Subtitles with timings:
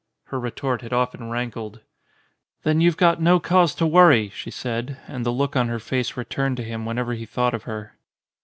[0.29, 1.81] Her retort had often rankled.
[2.63, 6.17] "Then you've got no cause to worry," she said, and the look on her face
[6.17, 7.95] returned to him when ever he thought of her.